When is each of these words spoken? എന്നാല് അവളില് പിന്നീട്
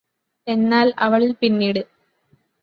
എന്നാല് 0.47 0.91
അവളില് 0.99 1.35
പിന്നീട് 1.41 1.81